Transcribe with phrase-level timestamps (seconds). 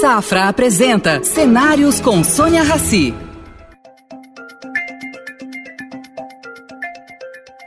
[0.00, 3.12] Safra apresenta Cenários com Sônia Rassi.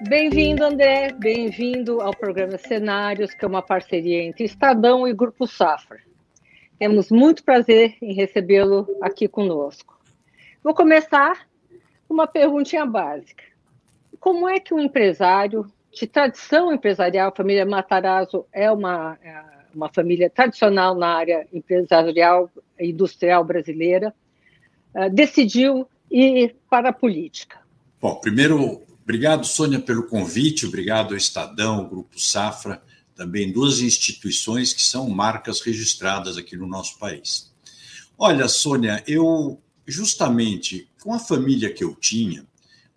[0.09, 1.13] Bem-vindo, André.
[1.13, 5.99] Bem-vindo ao programa Cenários, que é uma parceria entre Estadão e Grupo Safra.
[6.79, 9.95] Temos muito prazer em recebê-lo aqui conosco.
[10.63, 11.47] Vou começar
[12.07, 13.43] com uma perguntinha básica.
[14.19, 19.89] Como é que um empresário de tradição empresarial, a família Matarazzo é uma, é uma
[19.89, 24.13] família tradicional na área empresarial e industrial brasileira,
[24.95, 27.59] uh, decidiu ir para a política?
[28.01, 32.81] Bom, primeiro, obrigado, Sônia, pelo convite, obrigado ao Estadão, ao Grupo Safra,
[33.15, 37.51] também duas instituições que são marcas registradas aqui no nosso país.
[38.17, 42.45] Olha, Sônia, eu justamente com a família que eu tinha,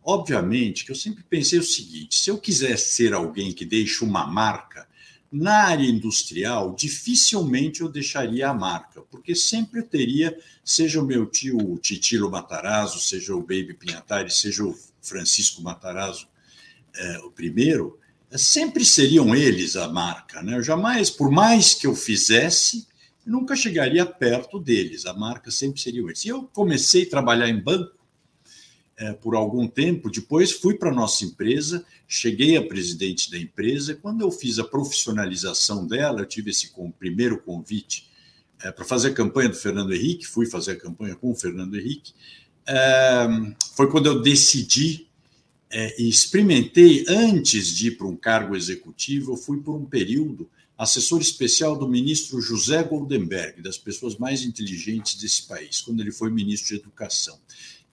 [0.06, 4.24] Obviamente que eu sempre pensei o seguinte: se eu quisesse ser alguém que deixe uma
[4.24, 4.86] marca,
[5.38, 11.58] na área industrial, dificilmente eu deixaria a marca, porque sempre teria, seja o meu tio
[11.58, 16.27] o Titilo Matarazzo, seja o Baby Pinhatari, seja o Francisco Matarazzo,
[16.96, 17.98] é, o primeiro,
[18.33, 20.42] sempre seriam eles a marca.
[20.42, 20.56] Né?
[20.56, 22.86] Eu jamais, por mais que eu fizesse,
[23.24, 26.24] nunca chegaria perto deles, a marca sempre seria eles.
[26.24, 27.95] E eu comecei a trabalhar em banco
[28.98, 30.11] é, por algum tempo.
[30.11, 33.94] Depois fui para a nossa empresa, cheguei a presidente da empresa.
[33.94, 38.08] Quando eu fiz a profissionalização dela, eu tive esse com, primeiro convite
[38.62, 41.78] é, para fazer a campanha do Fernando Henrique, fui fazer a campanha com o Fernando
[41.78, 42.14] Henrique.
[42.67, 43.27] É,
[43.74, 45.05] foi quando eu decidi
[45.98, 51.20] e experimentei, antes de ir para um cargo executivo, eu fui por um período assessor
[51.20, 56.69] especial do ministro José Goldenberg, das pessoas mais inteligentes desse país, quando ele foi ministro
[56.69, 57.39] de Educação.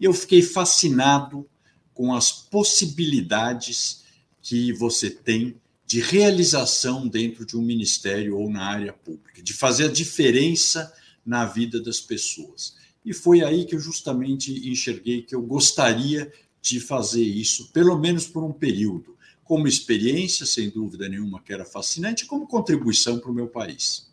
[0.04, 1.50] Eu fiquei fascinado
[1.94, 4.04] com as possibilidades
[4.42, 9.86] que você tem de realização dentro de um ministério ou na área pública, de fazer
[9.86, 10.94] a diferença
[11.26, 12.76] na vida das pessoas.
[13.06, 16.30] E foi aí que eu justamente enxerguei que eu gostaria
[16.62, 19.16] de fazer isso, pelo menos por um período,
[19.46, 24.12] como experiência, sem dúvida nenhuma, que era fascinante, como contribuição para o meu país.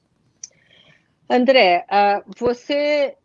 [1.28, 3.16] André, ah, você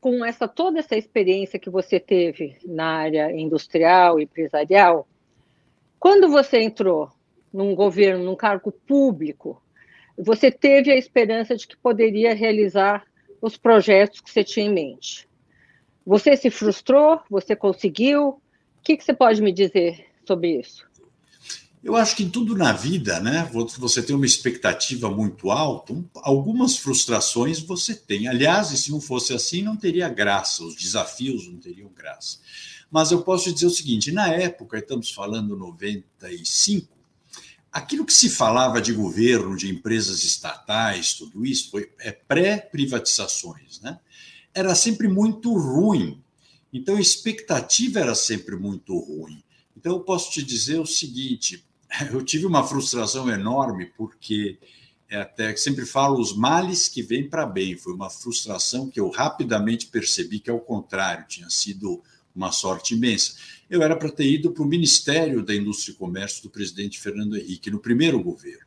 [0.00, 5.08] com essa toda essa experiência que você teve na área industrial e empresarial,
[5.98, 7.10] quando você entrou
[7.52, 9.60] num governo, num cargo público,
[10.16, 13.04] você teve a esperança de que poderia realizar
[13.40, 15.28] os projetos que você tinha em mente.
[16.04, 17.20] Você se frustrou?
[17.30, 18.28] Você conseguiu?
[18.28, 18.40] O
[18.82, 20.87] que, que você pode me dizer sobre isso?
[21.82, 23.48] Eu acho que tudo na vida, né?
[23.78, 28.26] Você tem uma expectativa muito alta, algumas frustrações você tem.
[28.26, 32.38] Aliás, se não fosse assim, não teria graça, os desafios não teriam graça.
[32.90, 36.88] Mas eu posso dizer o seguinte: na época, estamos falando 95,
[37.70, 44.00] aquilo que se falava de governo, de empresas estatais, tudo isso, foi é pré-privatizações, né?
[44.52, 46.22] Era sempre muito ruim.
[46.72, 49.42] Então a expectativa era sempre muito ruim.
[49.76, 51.64] Então eu posso te dizer o seguinte:
[52.12, 54.58] eu tive uma frustração enorme, porque
[55.08, 57.76] é até sempre falo os males que vêm para bem.
[57.76, 62.02] Foi uma frustração que eu rapidamente percebi que, ao contrário, tinha sido
[62.34, 63.34] uma sorte imensa.
[63.68, 67.36] Eu era para ter ido para o Ministério da Indústria e Comércio do presidente Fernando
[67.36, 68.66] Henrique, no primeiro governo.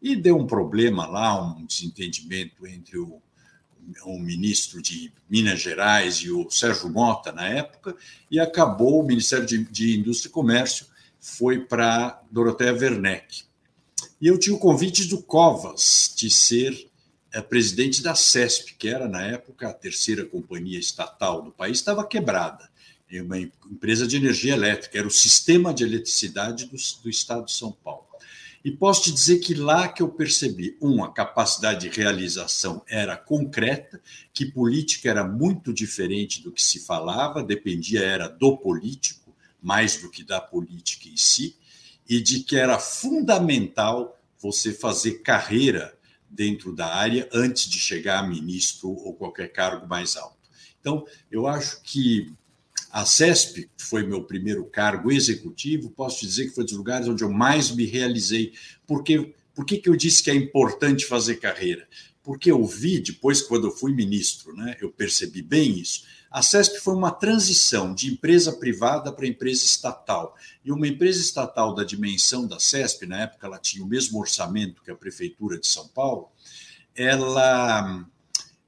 [0.00, 3.20] E deu um problema lá, um desentendimento entre o,
[4.04, 7.96] o ministro de Minas Gerais e o Sérgio Mota, na época,
[8.30, 10.86] e acabou o Ministério de, de Indústria e Comércio
[11.20, 13.44] foi para Doroteia Werneck.
[14.20, 16.88] E eu tinha o convite do Covas de ser
[17.32, 22.06] é, presidente da CESP, que era, na época, a terceira companhia estatal do país, estava
[22.06, 22.68] quebrada.
[23.10, 27.52] É uma empresa de energia elétrica, era o sistema de eletricidade do, do estado de
[27.52, 28.06] São Paulo.
[28.64, 33.16] E posso te dizer que lá que eu percebi, um, a capacidade de realização era
[33.16, 34.00] concreta,
[34.34, 39.27] que política era muito diferente do que se falava, dependia era do político,
[39.60, 41.56] mais do que da política em si,
[42.08, 45.96] e de que era fundamental você fazer carreira
[46.30, 50.36] dentro da área antes de chegar a ministro ou qualquer cargo mais alto.
[50.80, 52.32] Então, eu acho que
[52.90, 57.22] a CESP, que foi meu primeiro cargo executivo, posso dizer que foi dos lugares onde
[57.22, 58.52] eu mais me realizei.
[58.86, 61.86] Porque, por que, que eu disse que é importante fazer carreira?
[62.22, 66.80] Porque eu vi, depois, quando eu fui ministro, né, eu percebi bem isso a CESP
[66.80, 70.36] foi uma transição de empresa privada para empresa estatal.
[70.62, 74.82] E uma empresa estatal da dimensão da CESP, na época ela tinha o mesmo orçamento
[74.82, 76.28] que a Prefeitura de São Paulo,
[76.94, 78.04] ela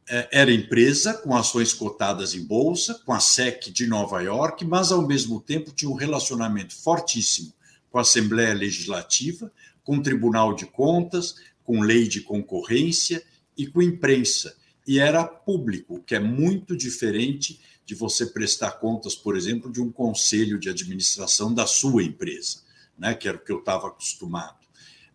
[0.09, 4.91] é, era empresa com ações cotadas em bolsa, com a SEC de Nova York, mas
[4.91, 7.53] ao mesmo tempo tinha um relacionamento fortíssimo
[7.91, 9.53] com a Assembleia Legislativa,
[9.85, 13.23] com o Tribunal de Contas, com lei de concorrência
[13.57, 14.57] e com imprensa
[14.91, 19.89] e era público, que é muito diferente de você prestar contas, por exemplo, de um
[19.89, 22.63] conselho de administração da sua empresa,
[22.99, 24.59] né, que era o que eu estava acostumado.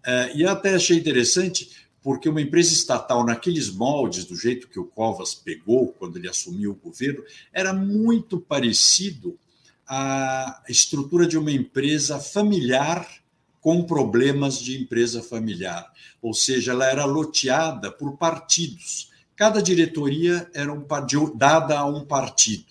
[0.01, 4.85] É, e até achei interessante, porque uma empresa estatal, naqueles moldes, do jeito que o
[4.85, 7.21] Covas pegou quando ele assumiu o governo,
[7.51, 9.37] era muito parecido
[9.85, 13.05] à estrutura de uma empresa familiar
[13.59, 15.91] com problemas de empresa familiar.
[16.21, 19.13] Ou seja, ela era loteada por partidos.
[19.35, 20.85] Cada diretoria era um,
[21.35, 22.65] dada a um partido.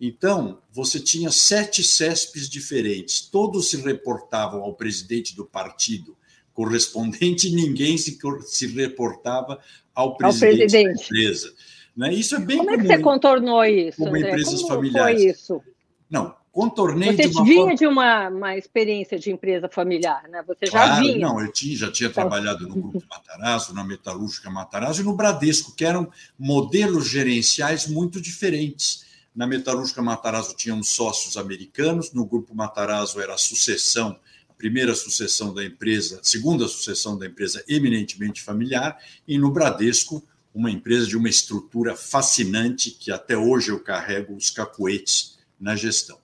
[0.00, 6.16] Então, você tinha sete CESPs diferentes, todos se reportavam ao presidente do partido
[6.52, 9.58] correspondente e ninguém se, se reportava
[9.94, 10.98] ao presidente, ao presidente.
[10.98, 11.54] da empresa.
[11.96, 12.14] Né?
[12.14, 13.98] Isso é bem Como é que você contornou isso?
[13.98, 14.28] Como André?
[14.28, 15.22] empresas Como familiares.
[15.22, 15.62] Foi isso?
[16.10, 17.74] Não, contornei Você de uma vinha forma...
[17.74, 20.42] de uma, uma experiência de empresa familiar, né?
[20.46, 21.28] Você já claro, vinha.
[21.28, 25.76] Não, eu tinha, já tinha trabalhado no Grupo Matarazzo, na Metalúrgica Matarazzo e no Bradesco,
[25.76, 29.04] que eram modelos gerenciais muito diferentes.
[29.34, 34.18] Na Metalúrgica Matarazzo tínhamos sócios americanos, no Grupo Matarazzo era a sucessão
[34.56, 38.98] primeira sucessão da empresa, segunda sucessão da empresa eminentemente familiar,
[39.28, 44.48] e no Bradesco, uma empresa de uma estrutura fascinante que até hoje eu carrego os
[44.48, 46.18] cacuetes na gestão.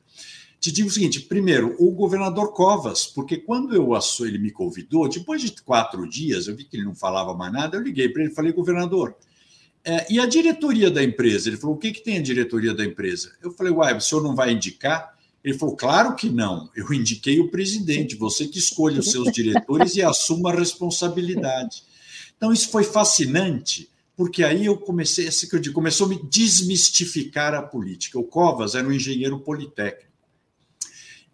[0.62, 5.42] Te digo o seguinte: primeiro, o governador Covas, porque quando eu ele me convidou, depois
[5.42, 8.30] de quatro dias, eu vi que ele não falava mais nada, eu liguei para ele
[8.30, 9.16] e falei, governador,
[9.84, 11.48] é, e a diretoria da empresa?
[11.48, 13.32] Ele falou: o que, que tem a diretoria da empresa?
[13.42, 15.18] Eu falei, uai, o senhor não vai indicar?
[15.42, 19.96] Ele falou: claro que não, eu indiquei o presidente, você que escolhe os seus diretores
[19.96, 21.82] e assuma a responsabilidade.
[22.36, 26.22] Então, isso foi fascinante, porque aí eu comecei, esse que eu digo, começou a me
[26.22, 28.16] desmistificar a política.
[28.16, 30.11] O Covas era um engenheiro politécnico.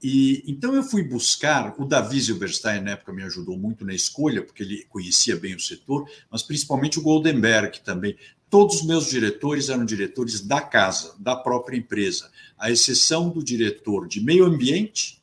[0.03, 4.43] E então eu fui buscar, o Davi Zilberstein na época me ajudou muito na escolha,
[4.43, 8.17] porque ele conhecia bem o setor, mas principalmente o Goldenberg também.
[8.49, 14.07] Todos os meus diretores eram diretores da casa, da própria empresa, à exceção do diretor
[14.07, 15.21] de meio ambiente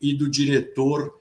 [0.00, 1.20] e do diretor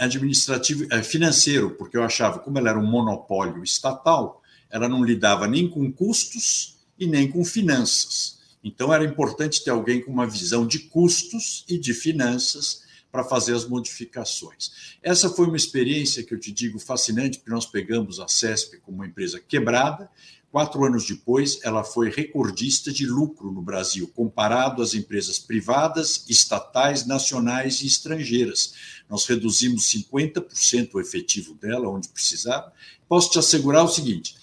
[0.00, 5.46] administrativo eh, financeiro, porque eu achava, como ela era um monopólio estatal, ela não lidava
[5.46, 8.38] nem com custos e nem com finanças.
[8.62, 13.54] Então era importante ter alguém com uma visão de custos e de finanças para fazer
[13.54, 14.96] as modificações.
[15.02, 18.98] Essa foi uma experiência que eu te digo fascinante, porque nós pegamos a CESP como
[18.98, 20.08] uma empresa quebrada
[20.52, 27.06] Quatro anos depois, ela foi recordista de lucro no Brasil, comparado às empresas privadas, estatais,
[27.06, 28.74] nacionais e estrangeiras.
[29.08, 32.70] Nós reduzimos 50% o efetivo dela, onde precisava.
[33.08, 34.36] Posso te assegurar o seguinte: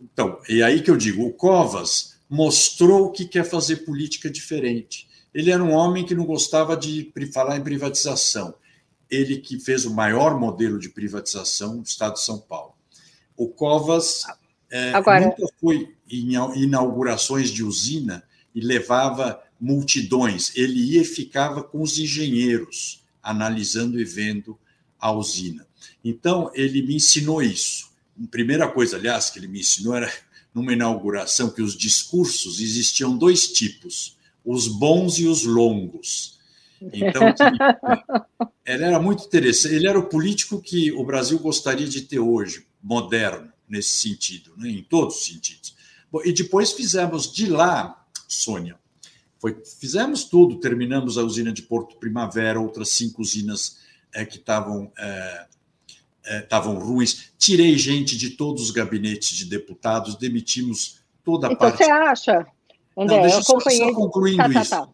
[0.00, 5.08] então, é aí que eu digo, o Covas mostrou que quer fazer política diferente.
[5.32, 8.54] Ele era um homem que não gostava de falar em privatização.
[9.10, 12.74] Ele que fez o maior modelo de privatização do Estado de São Paulo.
[13.36, 14.24] O Covas
[14.70, 15.26] é, Agora...
[15.26, 18.24] nunca foi em inaugurações de usina
[18.54, 20.52] e levava multidões.
[20.56, 24.58] Ele ia e ficava com os engenheiros, analisando e vendo
[24.98, 25.66] a usina.
[26.02, 27.90] Então, ele me ensinou isso.
[28.22, 30.10] A primeira coisa, aliás, que ele me ensinou era
[30.56, 36.38] numa inauguração que os discursos existiam dois tipos, os bons e os longos.
[36.80, 37.24] Então,
[38.64, 39.74] ele era muito interessante.
[39.74, 44.70] Ele era o político que o Brasil gostaria de ter hoje, moderno nesse sentido, né,
[44.70, 45.76] em todos os sentidos.
[46.10, 48.78] Bom, e depois fizemos de lá, Sônia,
[49.38, 53.76] foi, fizemos tudo, terminamos a usina de Porto Primavera, outras cinco usinas
[54.14, 55.46] é, que estavam é,
[56.26, 61.84] estavam ruins, tirei gente de todos os gabinetes de deputados, demitimos toda a então, parte.
[61.84, 62.46] Você acha,
[62.96, 64.70] André, Não, deixa eu só, só concluindo tá, tá, isso.
[64.70, 64.88] Tá,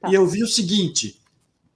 [0.00, 0.10] tá.
[0.10, 1.20] E eu vi o seguinte: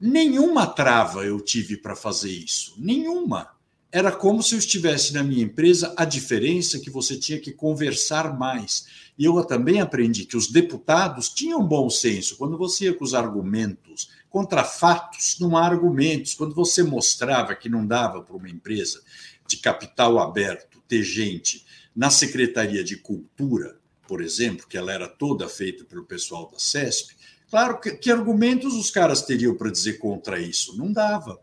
[0.00, 3.57] nenhuma trava eu tive para fazer isso, nenhuma
[3.90, 7.52] era como se eu estivesse na minha empresa, a diferença é que você tinha que
[7.52, 8.86] conversar mais.
[9.18, 12.36] E eu também aprendi que os deputados tinham bom senso.
[12.36, 16.34] Quando você ia com os argumentos contra fatos, não há argumentos.
[16.34, 19.00] Quando você mostrava que não dava para uma empresa
[19.46, 21.64] de capital aberto ter gente
[21.96, 27.14] na Secretaria de Cultura, por exemplo, que ela era toda feita pelo pessoal da CESP,
[27.50, 30.76] claro que, que argumentos os caras teriam para dizer contra isso?
[30.76, 31.40] Não dava.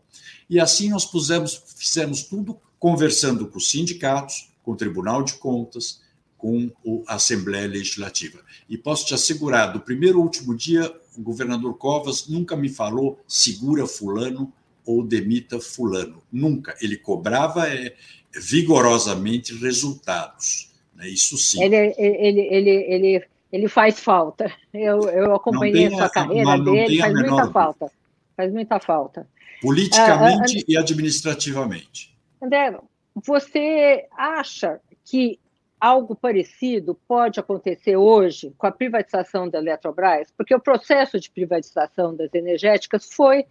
[0.48, 6.00] E assim nós pusemos, fizemos tudo conversando com os sindicatos, com o Tribunal de Contas,
[6.36, 6.70] com
[7.06, 8.38] a Assembleia Legislativa.
[8.68, 13.18] E posso te assegurar, do primeiro ao último dia, o governador Covas nunca me falou
[13.26, 14.52] segura fulano
[14.84, 16.22] ou demita fulano.
[16.30, 16.76] Nunca.
[16.80, 17.94] Ele cobrava é,
[18.32, 20.70] vigorosamente resultados.
[20.94, 21.08] Né?
[21.08, 21.62] Isso sim.
[21.62, 24.52] Ele, ele, ele, ele, ele faz falta.
[24.72, 27.90] Eu, eu acompanhei a sua carreira dele, faz muita falta.
[28.36, 29.28] Faz muita falta.
[29.62, 32.16] Politicamente uh, e administrativamente.
[32.42, 32.78] André,
[33.14, 35.40] você acha que
[35.80, 40.32] algo parecido pode acontecer hoje com a privatização da Eletrobras?
[40.36, 43.46] Porque o processo de privatização das energéticas foi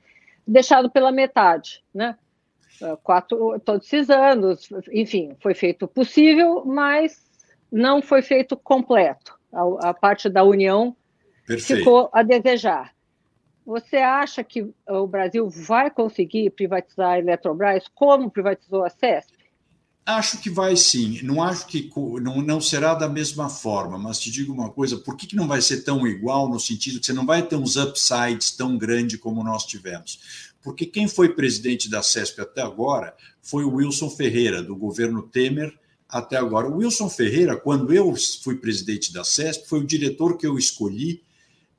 [0.48, 2.18] deixado pela metade, né?
[2.82, 7.24] Ah, quatro, todos esses anos, enfim, foi feito possível, mas
[7.72, 9.38] não foi feito completo.
[9.52, 10.96] A, a parte da União
[11.48, 11.80] Perfeito.
[11.80, 12.94] ficou a desejar.
[13.66, 19.34] Você acha que o Brasil vai conseguir privatizar a Eletrobras como privatizou a CESP?
[20.06, 21.20] Acho que vai sim.
[21.24, 21.90] Não acho que
[22.22, 25.48] não, não será da mesma forma, mas te digo uma coisa: por que, que não
[25.48, 29.20] vai ser tão igual no sentido que você não vai ter uns upsides tão grandes
[29.20, 30.54] como nós tivemos?
[30.62, 35.76] Porque quem foi presidente da CESP até agora foi o Wilson Ferreira, do governo Temer
[36.08, 36.68] até agora.
[36.68, 41.25] O Wilson Ferreira, quando eu fui presidente da CESP, foi o diretor que eu escolhi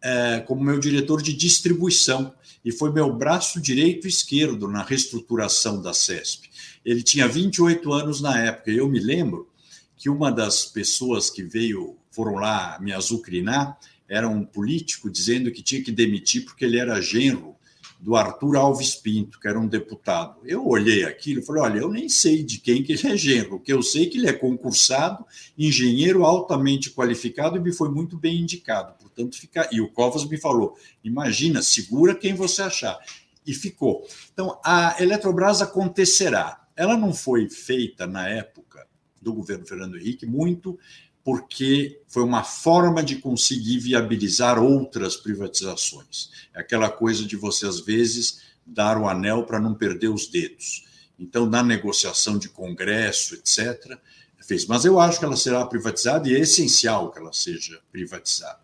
[0.07, 2.33] é, como meu diretor de distribuição
[2.65, 6.49] e foi meu braço direito e esquerdo na reestruturação da CESP.
[6.85, 9.49] Ele tinha 28 anos na época, e eu me lembro
[9.97, 13.77] que uma das pessoas que veio, foram lá me azucrinar,
[14.09, 17.56] era um político dizendo que tinha que demitir porque ele era genro
[17.99, 20.41] do Arthur Alves Pinto, que era um deputado.
[20.45, 23.61] Eu olhei aquilo e falei: olha, eu nem sei de quem que ele é genro,
[23.61, 25.25] que eu sei que ele é concursado,
[25.57, 28.95] engenheiro altamente qualificado e me foi muito bem indicado.
[29.01, 29.69] Portanto, fica.
[29.73, 32.99] E o Covas me falou: imagina, segura quem você achar.
[33.47, 34.07] E ficou.
[34.33, 36.67] Então, a Eletrobras acontecerá.
[36.75, 38.87] Ela não foi feita na época
[39.23, 40.79] do governo Fernando Henrique muito
[41.27, 46.31] porque foi uma forma de conseguir viabilizar outras privatizações.
[46.55, 50.85] É aquela coisa de você, às vezes, dar o anel para não perder os dedos.
[51.19, 53.99] Então, na negociação de Congresso, etc.,
[54.39, 54.67] fez.
[54.67, 58.61] Mas eu acho que ela será privatizada e é essencial que ela seja privatizada.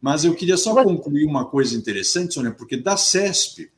[0.00, 3.72] Mas eu queria só concluir uma coisa interessante, Sônia, porque da CESP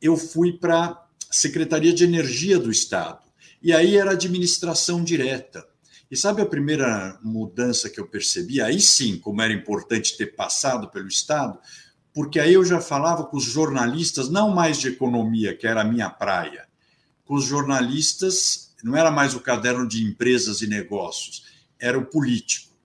[0.00, 3.22] eu fui para a Secretaria de Energia do Estado.
[3.62, 5.64] E aí era administração direta.
[6.12, 8.60] E sabe a primeira mudança que eu percebi?
[8.60, 11.58] Aí sim, como era importante ter passado pelo Estado,
[12.12, 15.84] porque aí eu já falava com os jornalistas, não mais de economia, que era a
[15.84, 16.68] minha praia,
[17.24, 21.46] com os jornalistas, não era mais o caderno de empresas e negócios,
[21.80, 22.76] era o político.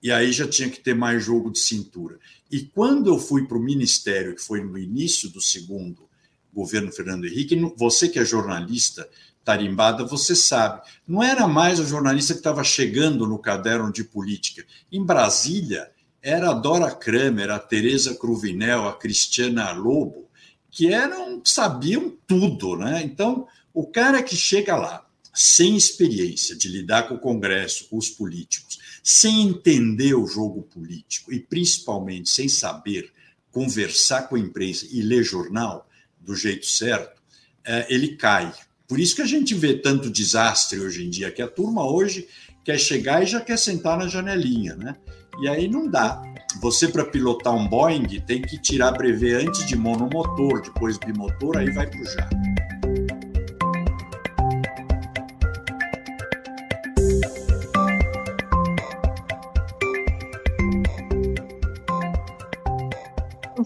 [0.00, 2.20] E aí já tinha que ter mais jogo de cintura.
[2.48, 6.08] E quando eu fui para o ministério, que foi no início do segundo
[6.54, 9.08] governo Fernando Henrique, você que é jornalista,
[9.48, 10.82] tarimbada, você sabe.
[11.06, 14.62] Não era mais o jornalista que estava chegando no caderno de política.
[14.92, 15.90] Em Brasília,
[16.20, 20.28] era a Dora Kramer, a Tereza Cruvinel, a Cristiana Lobo,
[20.70, 23.00] que eram sabiam tudo, né?
[23.02, 28.10] Então, o cara que chega lá sem experiência de lidar com o Congresso, com os
[28.10, 33.10] políticos, sem entender o jogo político e principalmente sem saber
[33.50, 35.88] conversar com a imprensa e ler jornal
[36.20, 37.22] do jeito certo,
[37.64, 38.52] é, ele cai.
[38.88, 42.26] Por isso que a gente vê tanto desastre hoje em dia, que a turma hoje
[42.64, 44.96] quer chegar e já quer sentar na janelinha, né?
[45.42, 46.22] E aí não dá.
[46.62, 51.70] Você, para pilotar um Boeing, tem que tirar brevê antes de monomotor, depois bimotor, aí
[51.70, 52.36] vai para o jato.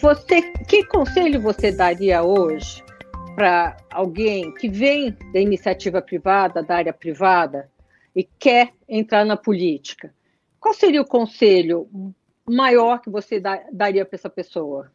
[0.01, 2.83] Você, que conselho você daria hoje
[3.35, 7.71] para alguém que vem da iniciativa privada, da área privada,
[8.15, 10.15] e quer entrar na política,
[10.61, 11.89] qual seria o conselho
[12.49, 13.41] maior que você
[13.73, 14.93] daria para essa pessoa?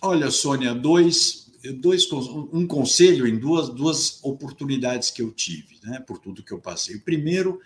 [0.00, 6.18] Olha, Sônia, dois, dois, um conselho em duas, duas oportunidades que eu tive, né, por
[6.18, 6.98] tudo que eu passei.
[6.98, 7.60] Primeiro,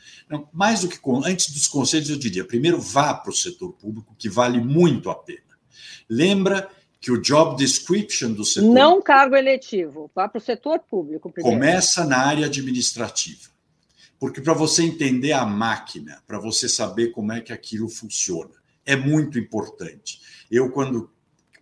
[0.53, 4.29] mais do que antes dos conselhos, eu diria: primeiro, vá para o setor público, que
[4.29, 5.41] vale muito a pena.
[6.09, 6.69] Lembra
[7.05, 8.73] que o job description do setor.
[8.73, 11.31] Não cargo eletivo, vá para o setor público.
[11.31, 11.55] Primeiro.
[11.55, 13.51] Começa na área administrativa.
[14.19, 18.55] Porque para você entender a máquina, para você saber como é que aquilo funciona,
[18.87, 20.19] é muito importante.
[20.51, 21.11] Eu, quando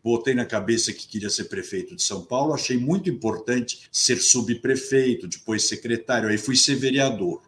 [0.01, 5.27] botei na cabeça que queria ser prefeito de São Paulo, achei muito importante ser subprefeito,
[5.27, 7.43] depois secretário, aí fui ser vereador.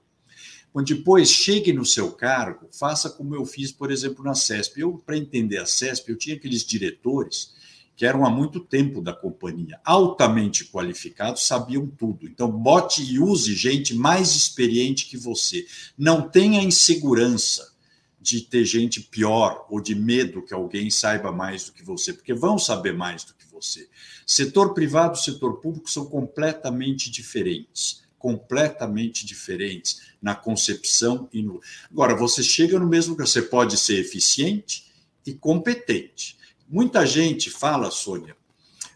[0.73, 4.81] Quando depois chegue no seu cargo, faça como eu fiz, por exemplo, na CESP.
[4.81, 7.55] Eu, para entender a CESP, eu tinha aqueles diretores
[7.97, 12.27] que eram há muito tempo da companhia, altamente qualificados, sabiam tudo.
[12.27, 15.67] Então, bote e use gente mais experiente que você.
[15.97, 17.73] Não tenha insegurança
[18.21, 22.35] de ter gente pior ou de medo que alguém saiba mais do que você, porque
[22.35, 23.89] vão saber mais do que você.
[24.27, 31.61] Setor privado e setor público são completamente diferentes completamente diferentes na concepção e no.
[31.91, 34.87] Agora, você chega no mesmo que você pode ser eficiente
[35.27, 36.35] e competente.
[36.75, 38.37] Muita gente fala, Sônia,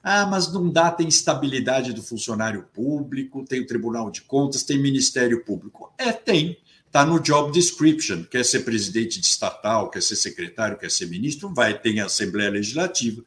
[0.02, 4.82] ah, mas não dá, tem estabilidade do funcionário público, tem o Tribunal de Contas, tem
[4.82, 5.94] Ministério Público.
[5.96, 6.58] É, tem.
[6.84, 8.24] está no job description.
[8.24, 13.22] Quer ser presidente de estatal, quer ser secretário, quer ser ministro, vai, tem Assembleia Legislativa,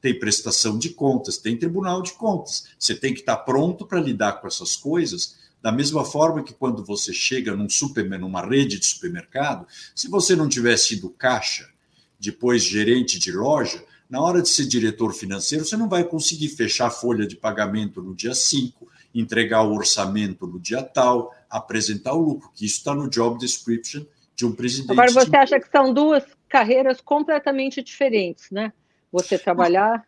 [0.00, 2.68] tem prestação de contas, tem Tribunal de Contas.
[2.78, 6.84] Você tem que estar pronto para lidar com essas coisas, da mesma forma que quando
[6.84, 11.68] você chega num super, numa rede de supermercado, se você não tiver sido caixa,
[12.20, 16.86] depois gerente de loja, na hora de ser diretor financeiro, você não vai conseguir fechar
[16.86, 22.20] a folha de pagamento no dia 5, entregar o orçamento no dia tal, apresentar o
[22.20, 24.92] lucro, que isso está no job description de um presidente.
[24.92, 25.36] Agora, você de...
[25.36, 28.72] acha que são duas carreiras completamente diferentes, né?
[29.10, 30.04] Você trabalhar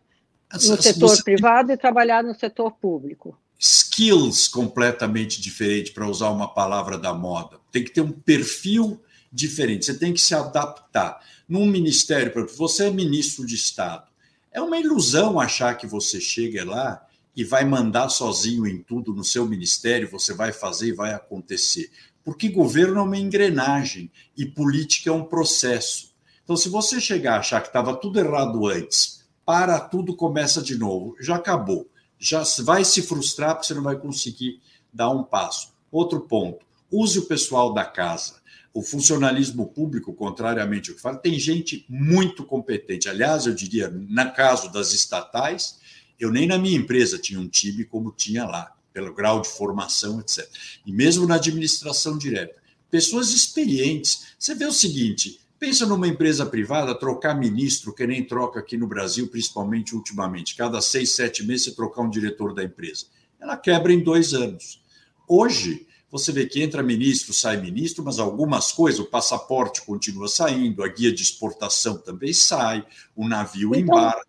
[0.52, 1.22] no setor você...
[1.22, 3.36] privado e trabalhar no setor público.
[3.58, 7.58] Skills completamente diferentes, para usar uma palavra da moda.
[7.72, 9.00] Tem que ter um perfil
[9.32, 14.08] diferente, você tem que se adaptar num ministério, por exemplo, você é ministro de Estado.
[14.52, 17.02] É uma ilusão achar que você chega lá
[17.34, 21.90] e vai mandar sozinho em tudo no seu ministério, você vai fazer e vai acontecer.
[22.24, 26.12] Porque governo é uma engrenagem e política é um processo.
[26.44, 30.76] Então, se você chegar a achar que estava tudo errado antes, para tudo começa de
[30.76, 31.88] novo, já acabou.
[32.18, 34.60] Já vai se frustrar porque você não vai conseguir
[34.92, 35.72] dar um passo.
[35.90, 38.38] Outro ponto: use o pessoal da casa
[38.78, 43.08] o funcionalismo público, contrariamente ao que fala, tem gente muito competente.
[43.08, 45.80] Aliás, eu diria, no caso das estatais,
[46.18, 50.20] eu nem na minha empresa tinha um time como tinha lá, pelo grau de formação,
[50.20, 50.48] etc.
[50.86, 52.54] E mesmo na administração direta.
[52.88, 54.28] Pessoas experientes.
[54.38, 58.86] Você vê o seguinte: pensa numa empresa privada, trocar ministro, que nem troca aqui no
[58.86, 60.54] Brasil, principalmente ultimamente.
[60.54, 63.06] Cada seis, sete meses você trocar um diretor da empresa.
[63.40, 64.80] Ela quebra em dois anos.
[65.26, 70.82] Hoje, você vê que entra ministro, sai ministro, mas algumas coisas, o passaporte continua saindo,
[70.82, 72.84] a guia de exportação também sai,
[73.14, 74.26] o navio então, embarca.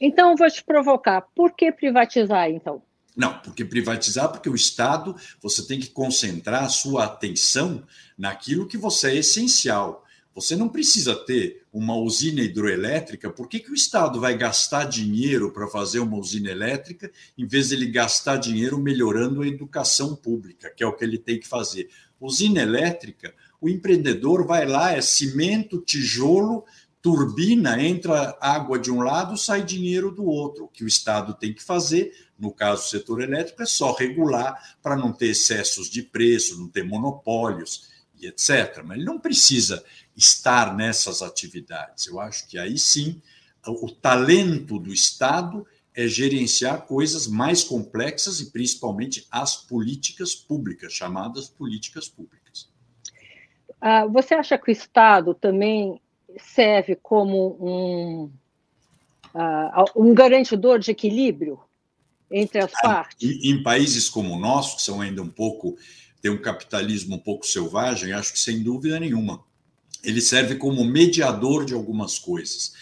[0.00, 1.20] Então, vou te provocar.
[1.34, 2.82] Por que privatizar, então?
[3.14, 7.82] Não, porque privatizar, porque o Estado, você tem que concentrar a sua atenção
[8.16, 10.06] naquilo que você é essencial.
[10.34, 13.30] Você não precisa ter uma usina hidroelétrica.
[13.30, 17.68] Por que, que o Estado vai gastar dinheiro para fazer uma usina elétrica, em vez
[17.68, 21.46] de ele gastar dinheiro melhorando a educação pública, que é o que ele tem que
[21.46, 21.88] fazer?
[22.20, 26.64] Usina elétrica, o empreendedor vai lá, é cimento, tijolo,
[27.00, 30.64] turbina, entra água de um lado, sai dinheiro do outro.
[30.64, 34.76] O que o Estado tem que fazer, no caso do setor elétrico, é só regular
[34.82, 37.89] para não ter excessos de preço, não ter monopólios
[38.20, 38.82] e etc.
[38.84, 39.84] Mas ele não precisa
[40.16, 42.06] estar nessas atividades.
[42.06, 43.20] Eu acho que aí sim
[43.66, 51.48] o talento do Estado é gerenciar coisas mais complexas e principalmente as políticas públicas, chamadas
[51.48, 52.70] políticas públicas.
[53.80, 56.00] Ah, você acha que o Estado também
[56.38, 58.30] serve como um,
[59.34, 61.58] uh, um garantidor de equilíbrio
[62.30, 63.16] entre as partes?
[63.44, 65.76] Em países como o nosso, que são ainda um pouco
[66.20, 69.42] tem um capitalismo um pouco selvagem, acho que sem dúvida nenhuma.
[70.02, 72.72] Ele serve como mediador de algumas coisas.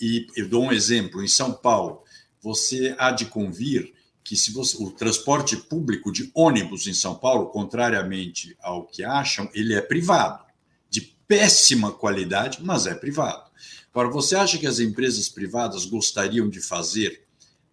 [0.00, 2.02] E eu dou um exemplo: em São Paulo,
[2.40, 7.46] você há de convir que se você, o transporte público de ônibus em São Paulo,
[7.46, 10.44] contrariamente ao que acham, ele é privado,
[10.90, 13.48] de péssima qualidade, mas é privado.
[13.90, 17.22] Agora, você acha que as empresas privadas gostariam de fazer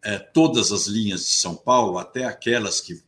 [0.02, 3.04] eh, todas as linhas de São Paulo, até aquelas que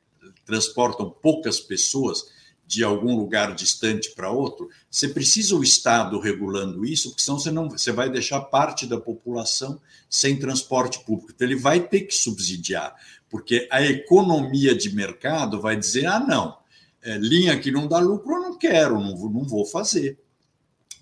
[0.47, 7.09] transportam poucas pessoas de algum lugar distante para outro, você precisa o Estado regulando isso,
[7.09, 9.79] porque senão você, não, você vai deixar parte da população
[10.09, 11.31] sem transporte público.
[11.33, 12.93] Então, ele vai ter que subsidiar,
[13.29, 16.57] porque a economia de mercado vai dizer: ah, não,
[17.01, 20.19] é, linha que não dá lucro, eu não quero, não vou, não vou fazer.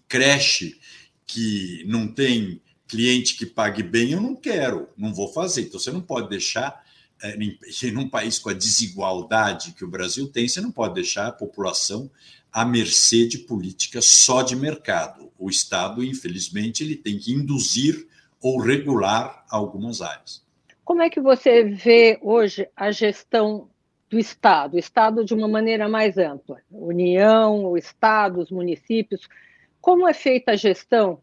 [0.07, 0.79] Creche
[1.25, 5.61] que não tem cliente que pague bem, eu não quero, não vou fazer.
[5.61, 6.84] Então, você não pode deixar
[7.21, 11.27] é, em um país com a desigualdade que o Brasil tem, você não pode deixar
[11.27, 12.09] a população
[12.51, 15.31] à mercê de políticas só de mercado.
[15.37, 18.07] O Estado, infelizmente, ele tem que induzir
[18.41, 20.43] ou regular algumas áreas.
[20.83, 23.69] Como é que você vê hoje a gestão
[24.09, 26.61] do Estado, o Estado de uma maneira mais ampla?
[26.69, 29.27] União, o Estado, os municípios.
[29.81, 31.19] Como é feita a gestão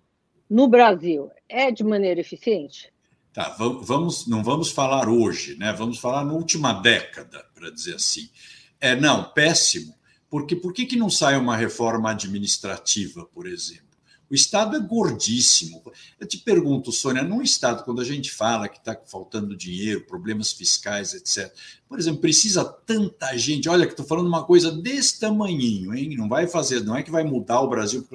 [0.50, 1.30] no Brasil?
[1.48, 2.92] É de maneira eficiente?
[3.32, 5.72] Tá, vamos, não vamos falar hoje, né?
[5.72, 8.28] Vamos falar na última década, para dizer assim.
[8.78, 9.94] É, não, péssimo.
[10.28, 13.91] Porque por que, que não sai uma reforma administrativa, por exemplo?
[14.32, 15.82] O Estado é gordíssimo.
[16.18, 20.50] Eu te pergunto, Sônia, num Estado, quando a gente fala que está faltando dinheiro, problemas
[20.50, 21.52] fiscais, etc.,
[21.86, 23.68] por exemplo, precisa tanta gente.
[23.68, 26.16] Olha, que estou falando uma coisa desse tamanhinho, hein?
[26.16, 28.08] Não vai fazer, não é que vai mudar o Brasil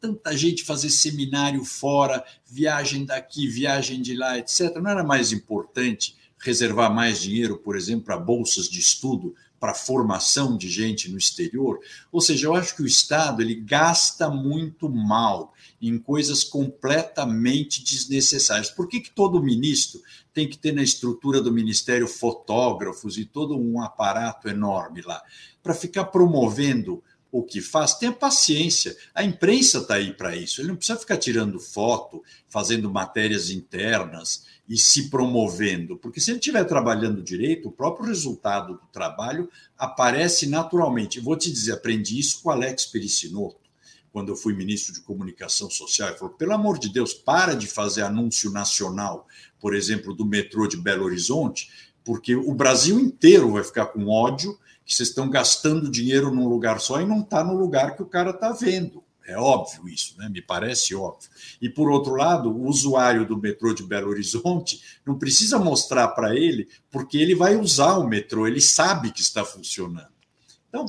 [0.00, 4.74] tanta gente fazer seminário fora, viagem daqui, viagem de lá, etc.
[4.82, 10.56] Não era mais importante reservar mais dinheiro, por exemplo, para bolsas de estudo para formação
[10.56, 11.78] de gente no exterior.
[12.10, 15.51] Ou seja, eu acho que o Estado ele gasta muito mal
[15.82, 18.70] em coisas completamente desnecessárias.
[18.70, 20.00] Por que, que todo ministro
[20.32, 25.20] tem que ter na estrutura do ministério fotógrafos e todo um aparato enorme lá?
[25.60, 28.94] Para ficar promovendo o que faz, tenha paciência.
[29.14, 30.60] A imprensa está aí para isso.
[30.60, 36.38] Ele não precisa ficar tirando foto, fazendo matérias internas e se promovendo, porque se ele
[36.38, 41.20] estiver trabalhando direito, o próprio resultado do trabalho aparece naturalmente.
[41.20, 43.56] Vou te dizer, aprendi isso com Alex Pericinoto,
[44.12, 46.10] quando eu fui ministro de Comunicação Social.
[46.10, 49.26] Ele falou: pelo amor de Deus, para de fazer anúncio nacional,
[49.58, 51.70] por exemplo, do metrô de Belo Horizonte,
[52.04, 56.80] porque o Brasil inteiro vai ficar com ódio que vocês estão gastando dinheiro num lugar
[56.80, 59.02] só e não está no lugar que o cara está vendo.
[59.24, 60.28] É óbvio isso, né?
[60.28, 61.30] me parece óbvio.
[61.60, 66.34] E, por outro lado, o usuário do metrô de Belo Horizonte não precisa mostrar para
[66.34, 70.10] ele, porque ele vai usar o metrô, ele sabe que está funcionando.
[70.68, 70.84] Então,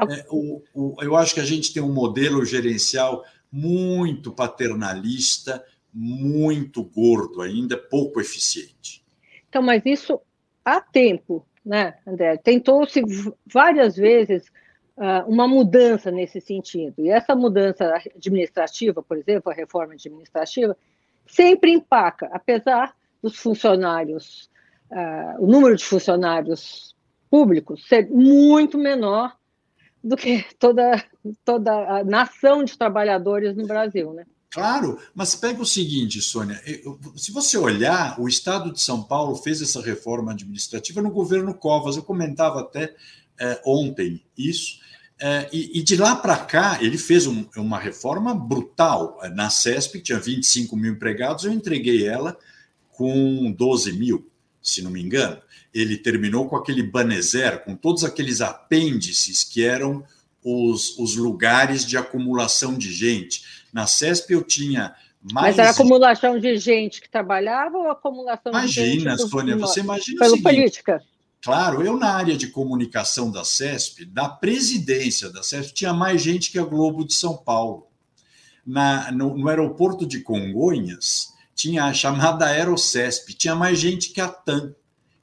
[0.00, 6.82] é, o, o, eu acho que a gente tem um modelo gerencial muito paternalista, muito
[6.84, 9.04] gordo ainda, pouco eficiente.
[9.48, 10.20] Então, mas isso
[10.64, 12.38] há tempo né, André?
[12.38, 13.02] Tentou-se
[13.46, 14.46] várias vezes
[14.96, 16.94] uh, uma mudança nesse sentido.
[17.04, 20.74] E essa mudança administrativa, por exemplo, a reforma administrativa,
[21.26, 24.48] sempre empaca, apesar dos funcionários,
[24.90, 26.96] uh, o número de funcionários
[27.30, 29.36] públicos ser muito menor
[30.02, 31.04] do que toda,
[31.44, 34.24] toda a nação de trabalhadores no Brasil, né?
[34.50, 36.60] Claro, mas pega o seguinte, Sônia:
[37.16, 41.96] se você olhar, o Estado de São Paulo fez essa reforma administrativa no governo Covas.
[41.96, 42.94] Eu comentava até
[43.38, 44.78] é, ontem isso.
[45.20, 49.18] É, e, e, de lá para cá, ele fez um, uma reforma brutal.
[49.34, 52.36] Na CESP, que tinha 25 mil empregados, eu entreguei ela
[52.92, 54.30] com 12 mil,
[54.62, 55.40] se não me engano.
[55.72, 60.04] Ele terminou com aquele Banezer, com todos aqueles apêndices que eram
[60.42, 63.42] os, os lugares de acumulação de gente
[63.72, 65.56] na CESP eu tinha mais.
[65.56, 69.02] Mas era acumulação de gente que trabalhava ou acumulação imagina, de gente?
[69.02, 70.18] Imagina, Sônia, você imagina.
[70.18, 71.02] Pela política.
[71.42, 76.50] Claro, eu na área de comunicação da CESP, da presidência da CESP, tinha mais gente
[76.50, 77.86] que a Globo de São Paulo.
[78.66, 84.28] Na, no, no aeroporto de Congonhas, tinha a chamada Aerocesp, tinha mais gente que a
[84.28, 84.76] TAM.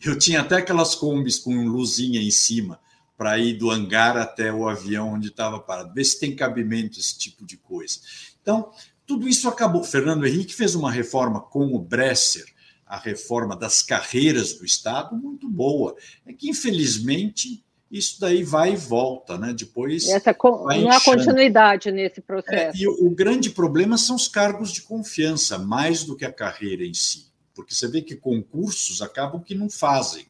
[0.03, 2.77] Eu tinha até aquelas combis com luzinha em cima
[3.17, 5.93] para ir do hangar até o avião onde estava parado.
[5.93, 8.01] Ver se tem cabimento esse tipo de coisa.
[8.41, 8.69] Então,
[9.07, 9.81] tudo isso acabou.
[9.81, 12.45] Fernando Henrique fez uma reforma com o Bresser,
[12.85, 15.95] a reforma das carreiras do Estado, muito boa.
[16.25, 17.63] É que, infelizmente,
[17.97, 19.53] isso daí vai e volta, né?
[19.53, 20.07] Depois.
[20.09, 22.77] Essa, não há continuidade nesse processo.
[22.77, 26.31] É, e o, o grande problema são os cargos de confiança, mais do que a
[26.31, 27.25] carreira em si.
[27.53, 30.25] Porque você vê que concursos acabam que não fazem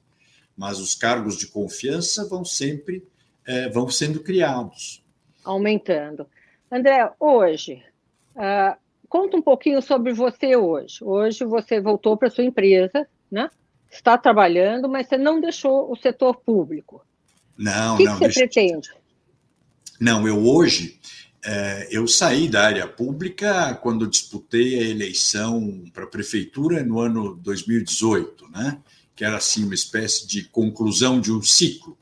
[0.55, 3.05] mas os cargos de confiança vão sempre
[3.45, 5.03] é, vão sendo criados.
[5.43, 6.27] Aumentando.
[6.71, 7.83] André, hoje,
[8.35, 8.75] uh,
[9.07, 11.03] conta um pouquinho sobre você hoje.
[11.03, 13.49] Hoje você voltou para sua empresa, né?
[13.91, 17.05] Está trabalhando, mas você não deixou o setor público.
[17.57, 18.19] Não, o que não.
[18.19, 18.89] Que você pretende?
[19.99, 20.99] Não, eu hoje
[21.45, 27.35] é, eu saí da área pública quando disputei a eleição para a prefeitura no ano
[27.35, 28.79] 2018, né?
[29.15, 31.97] que era assim uma espécie de conclusão de um ciclo.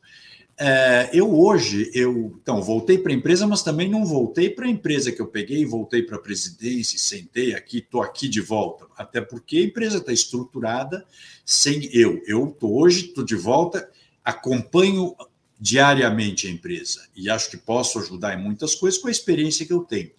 [0.57, 4.69] É, eu hoje, eu então voltei para a empresa, mas também não voltei para a
[4.69, 9.19] empresa que eu peguei, voltei para a presidência, sentei aqui, estou aqui de volta, até
[9.19, 11.05] porque a empresa está estruturada
[11.43, 12.21] sem eu.
[12.25, 13.89] Eu estou hoje, estou de volta,
[14.23, 15.13] acompanho
[15.63, 19.71] diariamente a empresa e acho que posso ajudar em muitas coisas com a experiência que
[19.71, 20.11] eu tenho.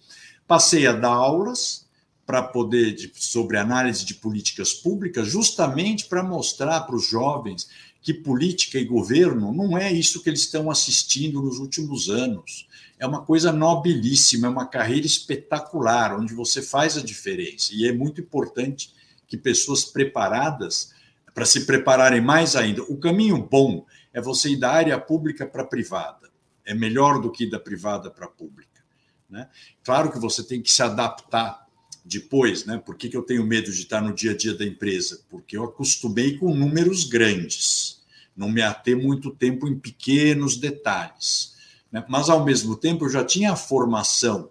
[0.47, 1.85] Passei a dar aulas,
[2.25, 7.69] para poder de, sobre análise de políticas públicas, justamente para mostrar para os jovens
[8.01, 12.67] que política e governo não é isso que eles estão assistindo nos últimos anos.
[12.97, 17.69] É uma coisa nobilíssima, é uma carreira espetacular, onde você faz a diferença.
[17.71, 18.91] E é muito importante
[19.27, 20.91] que pessoas preparadas,
[21.35, 25.63] para se prepararem mais ainda, o caminho bom é você ir da área pública para
[25.63, 26.31] a privada.
[26.63, 28.81] É melhor do que da privada para a pública.
[29.29, 29.49] Né?
[29.83, 31.67] Claro que você tem que se adaptar
[32.05, 32.77] depois, né?
[32.77, 35.19] Por que, que eu tenho medo de estar no dia a dia da empresa?
[35.29, 38.03] Porque eu acostumei com números grandes,
[38.37, 41.55] não me ater muito tempo em pequenos detalhes.
[41.91, 42.05] Né?
[42.07, 44.49] Mas, ao mesmo tempo, eu já tinha a formação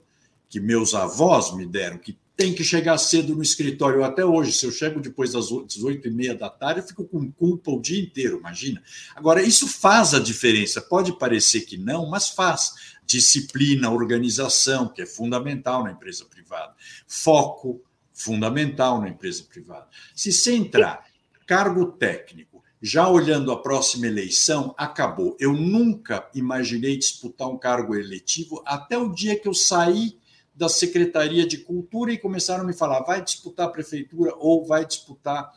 [0.51, 4.03] que meus avós me deram, que tem que chegar cedo no escritório.
[4.03, 7.31] Até hoje, se eu chego depois das 18 e meia da tarde, eu fico com
[7.31, 8.83] culpa o dia inteiro, imagina.
[9.15, 10.81] Agora, isso faz a diferença.
[10.81, 16.75] Pode parecer que não, mas faz disciplina, organização, que é fundamental na empresa privada,
[17.07, 19.87] foco, fundamental na empresa privada.
[20.15, 21.05] Se você entrar
[21.47, 25.37] cargo técnico, já olhando a próxima eleição, acabou.
[25.39, 30.19] Eu nunca imaginei disputar um cargo eletivo até o dia que eu saí
[30.55, 34.87] da Secretaria de Cultura e começaram a me falar: vai disputar a prefeitura ou vai
[34.87, 35.53] disputar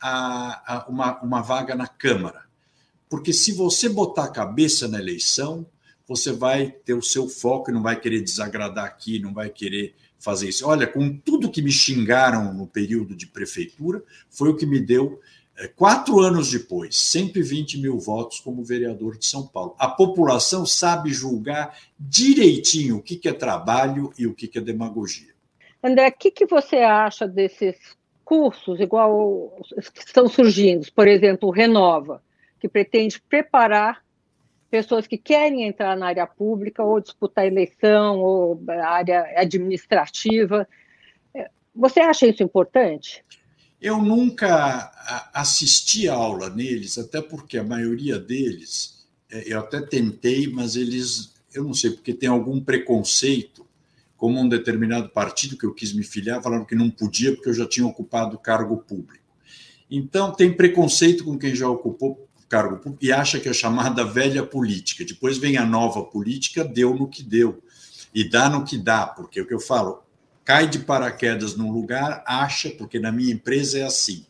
[0.00, 2.46] a, a, uma, uma vaga na Câmara.
[3.08, 5.66] Porque se você botar a cabeça na eleição,
[6.06, 9.94] você vai ter o seu foco e não vai querer desagradar aqui, não vai querer
[10.18, 10.66] fazer isso.
[10.66, 15.20] Olha, com tudo que me xingaram no período de prefeitura, foi o que me deu
[15.74, 19.74] quatro anos depois, 120 mil votos como vereador de São Paulo.
[19.78, 25.34] A população sabe julgar direitinho o que é trabalho e o que é demagogia.
[25.82, 27.76] André, o que, que você acha desses
[28.24, 30.86] cursos, igual os que estão surgindo?
[30.92, 32.22] Por exemplo, o Renova,
[32.60, 34.02] que pretende preparar
[34.70, 40.68] pessoas que querem entrar na área pública ou disputar eleição ou área administrativa.
[41.34, 43.24] É, você acha isso importante?
[43.80, 44.90] Eu nunca
[45.32, 51.62] assisti aula neles, até porque a maioria deles, é, eu até tentei, mas eles, eu
[51.62, 53.64] não sei, porque tem algum preconceito,
[54.16, 57.54] como um determinado partido que eu quis me filiar, falaram que não podia porque eu
[57.54, 59.24] já tinha ocupado cargo público.
[59.88, 64.44] Então, tem preconceito com quem já ocupou cargo público e acha que é chamada velha
[64.44, 65.04] política.
[65.04, 67.62] Depois vem a nova política, deu no que deu.
[68.12, 70.02] E dá no que dá, porque é o que eu falo,
[70.48, 74.24] cai de paraquedas num lugar, acha, porque na minha empresa é assim.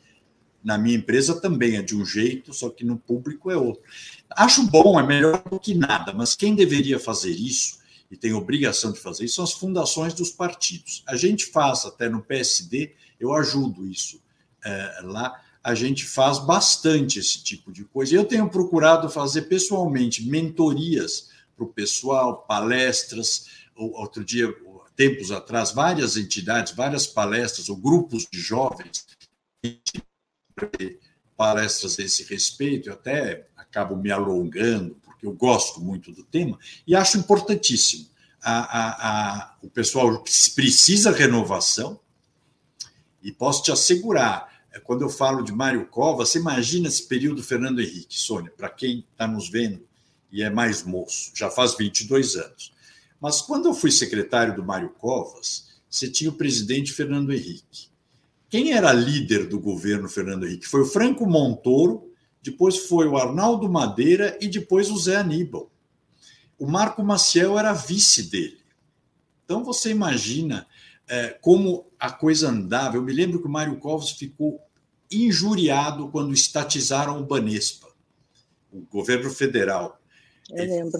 [0.65, 3.81] Na minha empresa também é de um jeito, só que no público é outro.
[4.29, 7.79] Acho bom, é melhor do que nada, mas quem deveria fazer isso,
[8.11, 11.05] e tem obrigação de fazer isso, são as fundações dos partidos.
[11.07, 14.21] A gente faz, até no PSD, eu ajudo isso
[14.65, 18.17] é, lá, a gente faz bastante esse tipo de coisa.
[18.17, 23.47] Eu tenho procurado fazer pessoalmente mentorias para o pessoal, palestras.
[23.77, 24.53] Outro dia,
[24.99, 29.07] tempos atrás, várias entidades, várias palestras ou grupos de jovens
[31.37, 36.59] palestras a esse respeito, eu até acabo me alongando, porque eu gosto muito do tema,
[36.85, 38.09] e acho importantíssimo.
[38.43, 40.25] A, a, a, o pessoal
[40.57, 42.01] precisa renovação,
[43.23, 47.41] e posso te assegurar, é, quando eu falo de Mário Covas, você imagina esse período
[47.41, 49.87] Fernando Henrique, Sônia, para quem está nos vendo
[50.33, 52.73] e é mais moço, já faz 22 anos.
[53.21, 57.89] Mas quando eu fui secretário do Mário Covas, você tinha o presidente Fernando Henrique.
[58.49, 60.67] Quem era líder do governo Fernando Henrique?
[60.67, 62.11] Foi o Franco Montoro,
[62.43, 65.71] depois foi o Arnaldo Madeira e depois o Zé Aníbal.
[66.59, 68.59] O Marco Maciel era vice dele.
[69.45, 70.67] Então você imagina
[71.07, 72.97] é, como a coisa andava.
[72.97, 74.61] Eu me lembro que o Mário Covas ficou
[75.11, 77.89] injuriado quando estatizaram o Banespa,
[78.73, 80.01] o governo federal.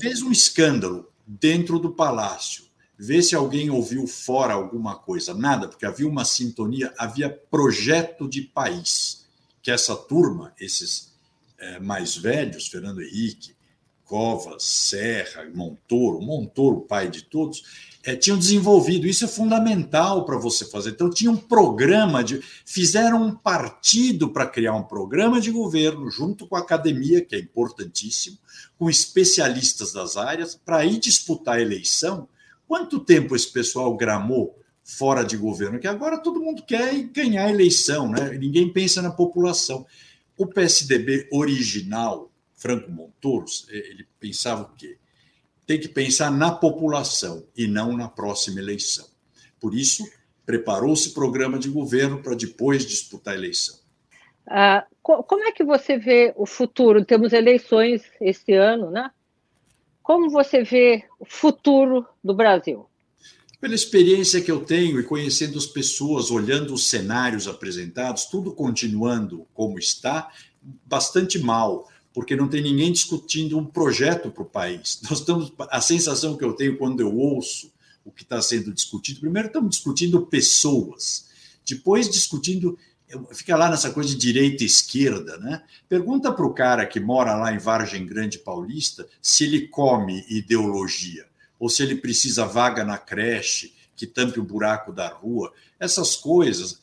[0.01, 2.65] Fez um escândalo dentro do palácio,
[2.99, 5.35] ver se alguém ouviu fora alguma coisa.
[5.35, 9.27] Nada, porque havia uma sintonia, havia projeto de país.
[9.61, 11.13] Que essa turma, esses
[11.59, 13.55] é, mais velhos, Fernando Henrique,
[14.05, 19.07] Covas, Serra, Montoro, Montoro, pai de todos, é, tinham desenvolvido.
[19.07, 20.91] Isso é fundamental para você fazer.
[20.91, 22.41] Então, tinha um programa de.
[22.65, 27.39] Fizeram um partido para criar um programa de governo, junto com a academia, que é
[27.39, 28.39] importantíssimo,
[28.79, 32.27] com especialistas das áreas, para ir disputar a eleição.
[32.67, 35.79] Quanto tempo esse pessoal gramou fora de governo?
[35.79, 38.39] Que agora todo mundo quer ganhar a eleição, né?
[38.39, 39.85] ninguém pensa na população.
[40.35, 44.97] O PSDB original, Franco Montoro, ele pensava o quê?
[45.69, 49.07] Tem que pensar na população e não na próxima eleição.
[49.61, 50.03] Por isso,
[50.47, 53.77] preparou-se programa de governo para depois disputar a eleição.
[54.47, 57.05] Ah, como é que você vê o futuro?
[57.05, 59.11] Temos eleições este ano, né?
[60.03, 62.89] Como você vê o futuro do Brasil?
[63.61, 69.47] Pela experiência que eu tenho e conhecendo as pessoas, olhando os cenários apresentados, tudo continuando
[69.53, 70.31] como está,
[70.63, 71.87] bastante mal
[72.19, 74.99] porque não tem ninguém discutindo um projeto para o país.
[75.09, 77.73] Nós estamos, a sensação que eu tenho quando eu ouço
[78.05, 81.29] o que está sendo discutido, primeiro estamos discutindo pessoas,
[81.65, 82.77] depois discutindo
[83.33, 85.63] fica lá nessa coisa de direita e esquerda, né?
[85.89, 91.25] Pergunta para o cara que mora lá em Vargem Grande Paulista se ele come ideologia
[91.57, 95.53] ou se ele precisa vaga na creche que tampe o buraco da rua.
[95.79, 96.81] Essas coisas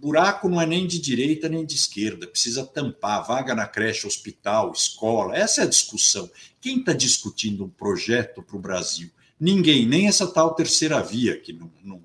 [0.00, 4.72] buraco não é nem de direita nem de esquerda, precisa tampar vaga na creche, hospital,
[4.72, 5.36] escola.
[5.36, 6.28] Essa é a discussão.
[6.60, 9.10] Quem está discutindo um projeto para o Brasil?
[9.38, 12.02] Ninguém, nem essa tal terceira via que não, não,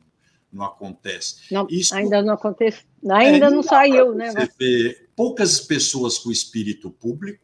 [0.51, 1.37] não acontece.
[1.51, 4.31] Não, Isso, ainda não acontece, ainda é, não, saiu, né?
[4.31, 7.43] Você vê poucas pessoas com espírito público,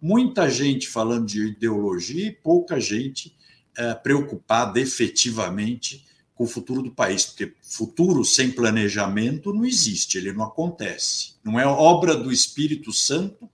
[0.00, 3.36] muita gente falando de ideologia e pouca gente
[3.76, 6.04] é, preocupada efetivamente
[6.40, 11.34] com o futuro do país, porque futuro sem planejamento não existe, ele não acontece.
[11.44, 13.46] Não é obra do Espírito Santo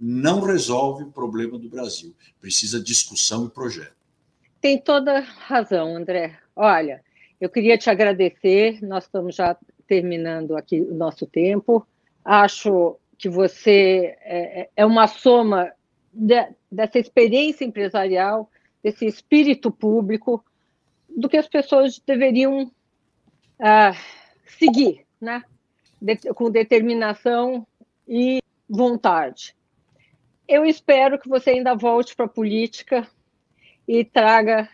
[0.00, 2.14] não resolve o problema do Brasil.
[2.40, 3.96] Precisa discussão e projeto.
[4.60, 6.38] Tem toda razão, André.
[6.54, 7.02] Olha,
[7.40, 8.78] eu queria te agradecer.
[8.84, 9.56] Nós estamos já
[9.88, 11.84] terminando aqui o nosso tempo.
[12.24, 15.72] Acho que você é, é, é uma soma
[16.12, 18.48] de, dessa experiência empresarial,
[18.80, 20.44] desse espírito público,
[21.18, 22.70] do que as pessoas deveriam
[23.58, 23.92] ah,
[24.46, 25.42] seguir, né?
[26.00, 27.66] De, com determinação
[28.06, 29.56] e vontade.
[30.46, 33.06] Eu espero que você ainda volte para a política
[33.86, 34.68] e traga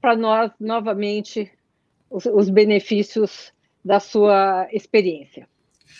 [0.00, 1.50] para nós novamente
[2.10, 3.52] os, os benefícios
[3.84, 5.48] da sua experiência.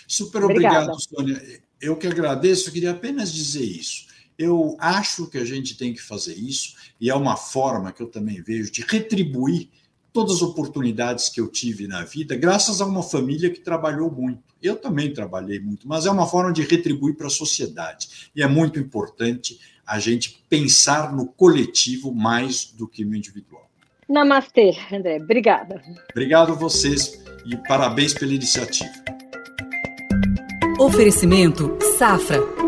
[0.09, 0.99] Super obrigado, Obrigada.
[0.99, 1.63] Sônia.
[1.81, 4.09] Eu que agradeço, eu queria apenas dizer isso.
[4.39, 8.07] Eu acho que a gente tem que fazer isso, e é uma forma que eu
[8.07, 9.69] também vejo de retribuir
[10.13, 14.43] todas as oportunidades que eu tive na vida, graças a uma família que trabalhou muito.
[14.63, 18.31] Eu também trabalhei muito, mas é uma forma de retribuir para a sociedade.
[18.35, 23.69] E é muito importante a gente pensar no coletivo mais do que no individual.
[24.09, 25.17] Namastê, André.
[25.17, 25.83] Obrigada.
[26.11, 28.91] Obrigado a vocês e parabéns pela iniciativa.
[30.79, 32.68] Oferecimento Safra.